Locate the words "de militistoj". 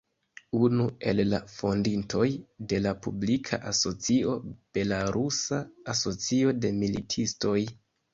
6.65-7.55